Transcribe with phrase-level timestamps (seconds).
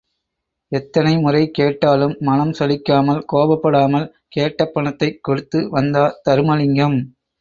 [0.71, 6.99] எத்தனை முறை கேட்டாலும் மனம் சலிக்காமல், கோபப்படாமல், கேட்ட பணத்தைக் கொடுத்து வந்தார் தருமலிங்கம்.